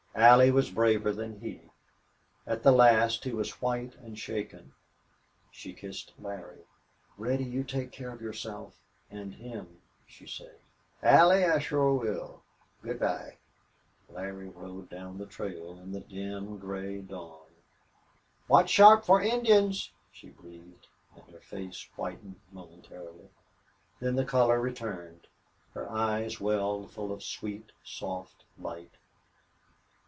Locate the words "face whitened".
21.39-22.39